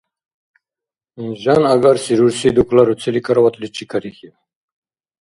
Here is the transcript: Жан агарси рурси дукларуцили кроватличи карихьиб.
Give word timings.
Жан 1.43 1.63
агарси 1.73 2.13
рурси 2.23 2.49
дукларуцили 2.57 3.19
кроватличи 3.31 3.85
карихьиб. 3.93 4.35